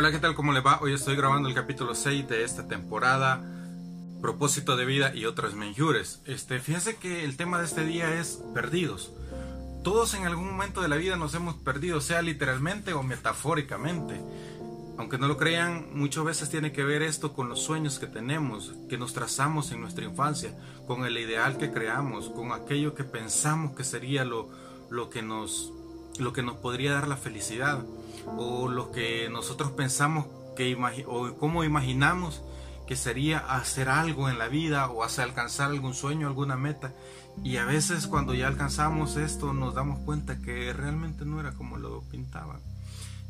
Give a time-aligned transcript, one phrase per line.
[0.00, 0.34] Hola, ¿qué tal?
[0.34, 0.78] ¿Cómo le va?
[0.80, 3.44] Hoy estoy grabando el capítulo 6 de esta temporada,
[4.22, 6.22] propósito de vida y otras menjures.
[6.24, 9.12] Este, fíjense que el tema de este día es perdidos.
[9.84, 14.18] Todos en algún momento de la vida nos hemos perdido, sea literalmente o metafóricamente.
[14.96, 18.72] Aunque no lo crean, muchas veces tiene que ver esto con los sueños que tenemos,
[18.88, 23.76] que nos trazamos en nuestra infancia, con el ideal que creamos, con aquello que pensamos
[23.76, 24.48] que sería lo,
[24.88, 25.74] lo, que, nos,
[26.18, 27.84] lo que nos podría dar la felicidad,
[28.36, 32.42] o lo que nosotros pensamos que o cómo imaginamos
[32.86, 36.92] que sería hacer algo en la vida o hacer alcanzar algún sueño, alguna meta.
[37.44, 41.76] Y a veces cuando ya alcanzamos esto nos damos cuenta que realmente no era como
[41.76, 42.60] lo pintaban.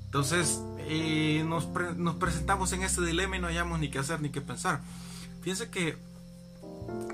[0.06, 4.30] Entonces eh, nos, nos, presentamos en este dilema y no hayamos ni qué hacer ni
[4.30, 4.80] qué pensar.
[5.42, 5.98] Fíjense que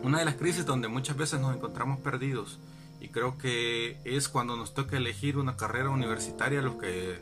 [0.04, 2.60] una de las crisis donde muchas veces nos encontramos perdidos
[3.06, 7.20] y creo que es cuando nos toca elegir una carrera universitaria, los que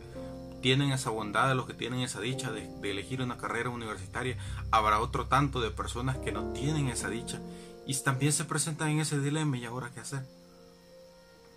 [0.63, 4.39] tienen esa bondad, los que tienen esa dicha de, de elegir una carrera universitaria,
[4.71, 7.39] habrá otro tanto de personas que no tienen esa dicha
[7.87, 10.23] y también se presentan en ese dilema y ahora qué hacer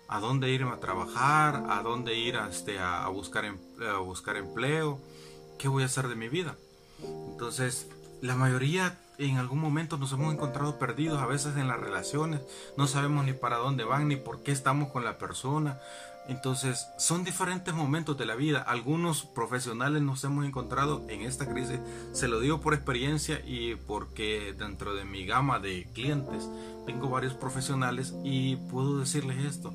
[0.08, 5.00] a dónde irme a trabajar, a dónde ir a, este, a, buscar, a buscar empleo,
[5.58, 6.56] qué voy a hacer de mi vida.
[7.30, 7.88] Entonces,
[8.22, 12.40] la mayoría en algún momento nos hemos encontrado perdidos, a veces en las relaciones,
[12.76, 15.78] no sabemos ni para dónde van, ni por qué estamos con la persona.
[16.28, 18.60] Entonces, son diferentes momentos de la vida.
[18.60, 21.80] Algunos profesionales nos hemos encontrado en esta crisis.
[22.12, 26.48] Se lo digo por experiencia y porque dentro de mi gama de clientes
[26.86, 29.72] tengo varios profesionales y puedo decirles esto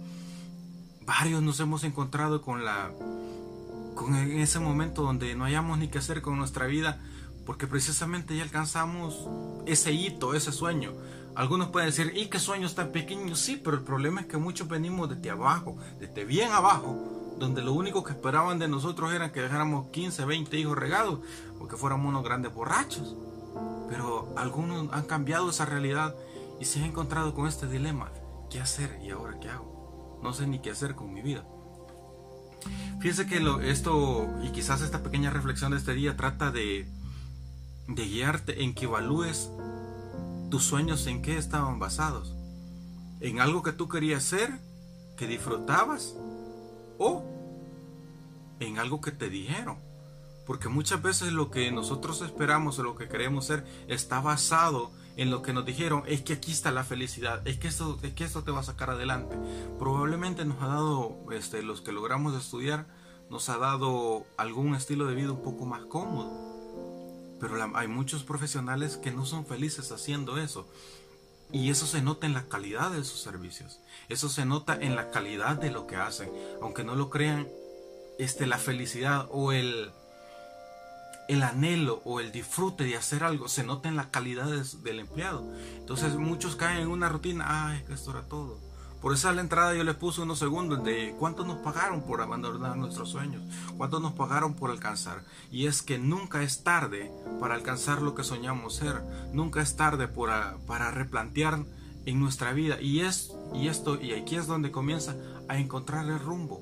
[1.06, 2.92] varios nos hemos encontrado con la
[3.96, 7.00] con en ese momento donde no hayamos ni qué hacer con nuestra vida
[7.46, 9.28] porque precisamente ya alcanzamos
[9.66, 10.94] ese hito, ese sueño.
[11.36, 13.40] Algunos pueden decir, ¿y qué sueños tan pequeños?
[13.40, 17.74] Sí, pero el problema es que muchos venimos desde abajo, desde bien abajo, donde lo
[17.74, 21.20] único que esperaban de nosotros era que dejáramos 15, 20 hijos regados
[21.60, 23.16] o que fuéramos unos grandes borrachos.
[23.90, 26.16] Pero algunos han cambiado esa realidad
[26.59, 28.12] y se han encontrado con este dilema.
[28.50, 29.74] ¿Qué hacer y ahora qué hago?
[30.24, 31.46] no sé ni qué hacer con mi vida.
[33.00, 36.88] Fíjense que esto, y quizás esta pequeña reflexión de este día, trata de,
[37.88, 39.50] de guiarte en que evalúes
[40.50, 42.34] tus sueños en qué estaban basados.
[43.20, 44.60] En algo que tú querías ser,
[45.18, 46.16] que disfrutabas,
[46.98, 47.24] o
[48.60, 49.78] en algo que te dijeron.
[50.46, 55.30] Porque muchas veces lo que nosotros esperamos o lo que queremos ser está basado en
[55.32, 58.24] lo que nos dijeron es que aquí está la felicidad, es que esto, es que
[58.24, 59.38] esto te va a sacar adelante.
[59.78, 62.88] Probablemente nos ha dado, este, los que logramos estudiar,
[63.30, 66.53] nos ha dado algún estilo de vida un poco más cómodo.
[67.40, 70.68] Pero hay muchos profesionales que no son felices haciendo eso.
[71.52, 73.80] Y eso se nota en la calidad de sus servicios.
[74.10, 76.32] Eso se nota en la calidad de lo que hacen.
[76.62, 77.48] Aunque no lo crean,
[78.18, 79.92] este, la felicidad o el,
[81.28, 85.44] el anhelo o el disfrute de hacer algo se nota en la calidad del empleado.
[85.78, 88.72] Entonces muchos caen en una rutina, ay, esto era todo.
[89.03, 92.78] Por esa la entrada yo les puse unos segundos de cuánto nos pagaron por abandonar
[92.78, 93.44] nuestros sueños,
[93.75, 95.25] cuánto nos pagaron por alcanzar.
[95.52, 99.03] Y es que nunca es tarde para alcanzar lo que soñamos ser,
[99.34, 101.66] nunca es tarde para, para replantear
[102.06, 102.80] en nuestra vida.
[102.80, 105.18] Y, es, y esto, y aquí es donde comienza
[105.50, 106.62] a encontrar el rumbo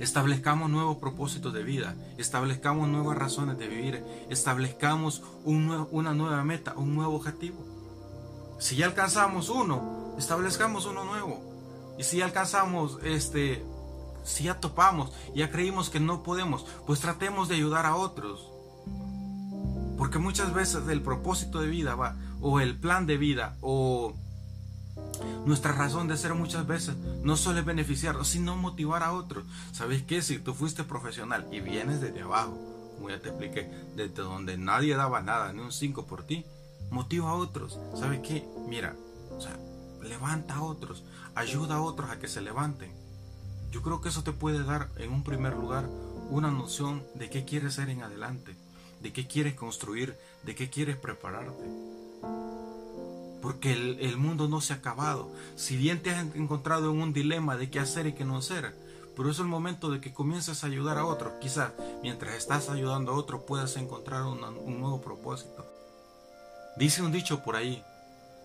[0.00, 6.94] establezcamos nuevos propósitos de vida, establezcamos nuevas razones de vivir, establezcamos una nueva meta, un
[6.94, 7.58] nuevo objetivo.
[8.60, 11.42] Si ya alcanzamos uno, establezcamos uno nuevo.
[11.98, 13.64] Y si alcanzamos este,
[14.24, 18.48] si ya topamos, ya creímos que no podemos, pues tratemos de ayudar a otros.
[19.96, 24.14] Porque muchas veces el propósito de vida va, o el plan de vida, o
[25.44, 29.44] nuestra razón de ser muchas veces no es beneficiarnos, sino motivar a otros.
[29.72, 30.22] ¿Sabes qué?
[30.22, 32.56] Si tú fuiste profesional y vienes desde abajo,
[32.96, 36.44] como ya te expliqué, desde donde nadie daba nada, ni un 5 por ti,
[36.90, 37.78] motiva a otros.
[37.94, 38.46] ¿Sabes qué?
[38.68, 38.94] Mira,
[39.36, 39.58] o sea,
[40.08, 41.04] levanta a otros,
[41.34, 42.90] ayuda a otros a que se levanten.
[43.70, 45.88] Yo creo que eso te puede dar, en un primer lugar,
[46.30, 48.56] una noción de qué quieres ser en adelante,
[49.00, 51.64] de qué quieres construir, de qué quieres prepararte
[53.40, 55.30] porque el, mundo no se ha acabado.
[55.56, 58.74] Si bien te has encontrado en un dilema de qué hacer y qué no hacer,
[59.16, 61.34] pero es el momento de que comiences a ayudar a otros.
[61.40, 61.72] Quizás
[62.02, 65.66] mientras estás ayudando a otros puedas encontrar un nuevo propósito.
[66.76, 67.82] Dice un dicho por ahí,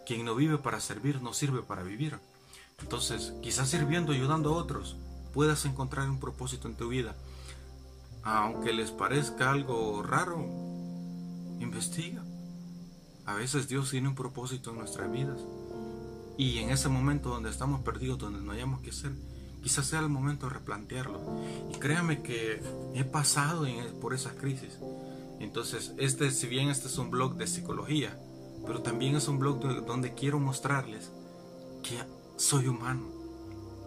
[0.05, 2.19] quien no vive para servir no sirve para vivir.
[2.79, 4.97] Entonces, quizás sirviendo, ayudando a otros,
[5.33, 7.15] puedas encontrar un propósito en tu vida.
[8.23, 10.37] Aunque les parezca algo raro,
[11.59, 12.23] investiga.
[13.25, 15.39] A veces Dios tiene un propósito en nuestras vidas.
[16.37, 19.11] Y en ese momento donde estamos perdidos, donde no hayamos que hacer,
[19.63, 21.21] Quizás sea el momento de replantearlo.
[21.73, 22.61] Y créame que
[22.93, 23.65] he pasado
[24.01, 24.77] por esas crisis.
[25.39, 28.19] Entonces, este, si bien este es un blog de psicología,
[28.65, 31.11] pero también es un blog donde quiero mostrarles
[31.81, 31.97] que
[32.37, 33.07] soy humano.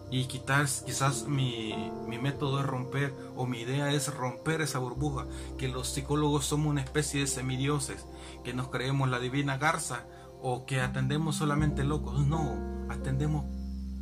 [0.09, 5.25] Y quizás, quizás mi, mi, método es romper, o mi idea es romper esa burbuja,
[5.57, 8.05] que los psicólogos somos una especie de semidioses,
[8.45, 10.05] que nos creemos la divina garza,
[10.41, 12.25] o que atendemos solamente locos.
[12.25, 12.55] No,
[12.89, 13.45] atendemos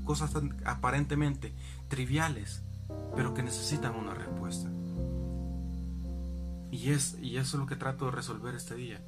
[0.04, 0.32] cosas
[0.64, 1.54] aparentemente
[1.88, 2.62] triviales,
[3.16, 4.70] pero que necesitan una respuesta.
[6.72, 9.02] Y, es, y eso es lo que trato de resolver este día.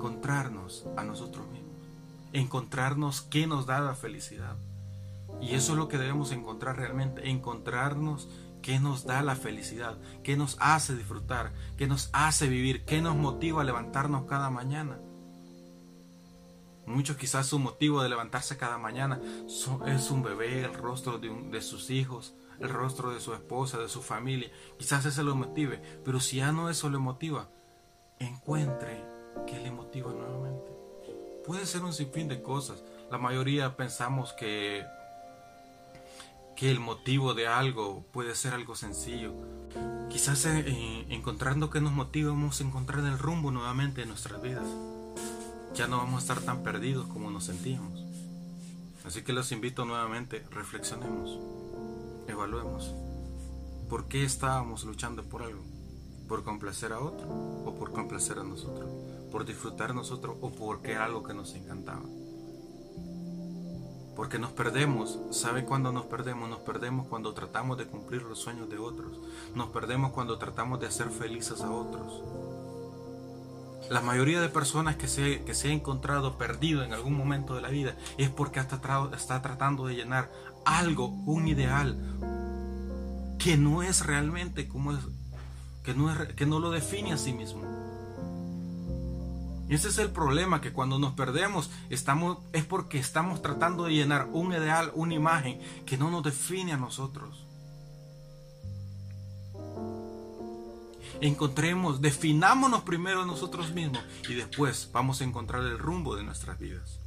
[0.00, 1.74] Encontrarnos a nosotros mismos.
[2.32, 4.56] Encontrarnos qué nos da la felicidad.
[5.42, 7.28] Y eso es lo que debemos encontrar realmente.
[7.28, 8.26] Encontrarnos
[8.62, 13.14] qué nos da la felicidad, qué nos hace disfrutar, qué nos hace vivir, qué nos
[13.14, 14.98] motiva a levantarnos cada mañana.
[16.86, 19.20] Muchos quizás su motivo de levantarse cada mañana
[19.86, 23.90] es un bebé, el rostro de, de, sus hijos, el rostro de su esposa, de
[23.90, 24.50] su familia.
[24.78, 27.50] Quizás eso lo motive, pero si ya no eso le motiva,
[28.18, 29.09] encuentre
[29.46, 30.70] qué le motiva nuevamente.
[31.46, 32.82] Puede ser un sinfín de cosas.
[33.10, 34.84] La mayoría pensamos que,
[36.56, 39.32] que el motivo de algo puede ser algo sencillo.
[40.08, 44.66] Quizás eh, encontrando que nos motiva vamos a encontrar el rumbo nuevamente en nuestras vidas
[45.74, 48.04] ya no vamos a estar tan perdidos como nos sentíamos.
[49.04, 51.38] Así que los invito nuevamente, reflexionemos,
[52.28, 52.94] evaluemos.
[53.88, 55.62] ¿Por qué estábamos luchando por algo?
[56.28, 58.88] ¿Por complacer a otro o por complacer a nosotros?
[59.30, 62.02] ¿Por disfrutar nosotros o porque era algo que nos encantaba?
[64.16, 65.18] Porque nos perdemos.
[65.30, 66.48] ¿Sabe cuándo nos perdemos?
[66.48, 69.18] Nos perdemos cuando tratamos de cumplir los sueños de otros.
[69.54, 72.22] Nos perdemos cuando tratamos de hacer felices a otros.
[73.88, 77.62] La mayoría de personas que se, que se ha encontrado perdido en algún momento de
[77.62, 78.80] la vida es porque está,
[79.16, 80.30] está tratando de llenar
[80.64, 81.96] algo, un ideal,
[83.38, 84.98] que no es realmente como es,
[85.82, 87.62] que no, es, que no lo define a sí mismo.
[89.70, 94.28] Ese es el problema, que cuando nos perdemos estamos, es porque estamos tratando de llenar
[94.32, 97.46] un ideal, una imagen que no nos define a nosotros.
[101.20, 106.98] encontremos, definámonos primero nosotros mismos y después vamos a encontrar el rumbo de nuestras vidas.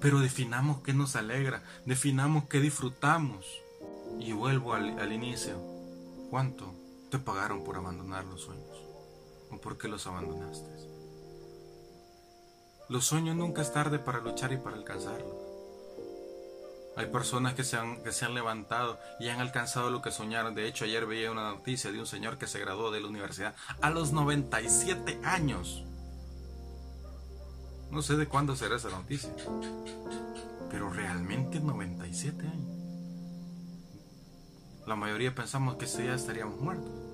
[0.00, 3.46] Pero definamos qué nos alegra, definamos qué disfrutamos.
[4.20, 5.58] Y vuelvo al inicio.
[6.30, 6.72] ¿Cuánto
[7.10, 8.83] te pagaron por abandonar los sueños?
[9.54, 10.68] ¿O por qué los abandonaste?
[12.88, 15.32] Los sueños nunca es tarde para luchar y para alcanzarlos.
[16.96, 20.54] Hay personas que se, han, que se han levantado y han alcanzado lo que soñaron.
[20.54, 23.54] De hecho, ayer veía una noticia de un señor que se graduó de la universidad
[23.80, 25.84] a los 97 años.
[27.90, 29.34] No sé de cuándo será esa noticia.
[30.70, 32.78] Pero realmente 97 años.
[34.86, 37.13] La mayoría pensamos que ese ya estaríamos muertos.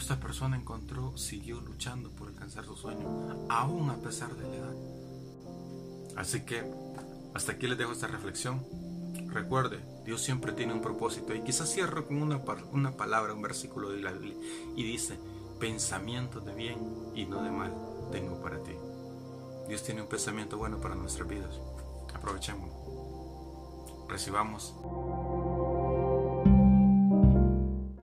[0.00, 4.74] Esta persona encontró, siguió luchando por alcanzar su sueño, aún a pesar de la edad.
[6.16, 6.64] Así que
[7.34, 8.64] hasta aquí les dejo esta reflexión.
[9.26, 12.40] Recuerde, Dios siempre tiene un propósito y quizás cierro con una,
[12.72, 14.36] una palabra, un versículo de la Biblia
[14.74, 15.18] y dice,
[15.60, 16.78] pensamiento de bien
[17.14, 17.72] y no de mal
[18.10, 18.72] tengo para ti.
[19.68, 21.60] Dios tiene un pensamiento bueno para nuestras vidas.
[22.14, 22.70] Aprovechemos.
[24.08, 24.74] Recibamos